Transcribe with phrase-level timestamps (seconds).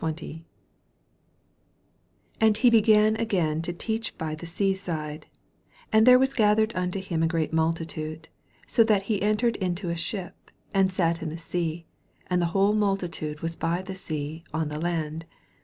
[0.01, 0.15] 1
[2.41, 5.27] And he began again to teach by the sea side:
[5.93, 8.27] and there was gathered unto him a great multitude,
[8.65, 11.85] so that he entered into a ship, and sat in the Bea;
[12.25, 15.25] and the whole multitude was by the sea on the land.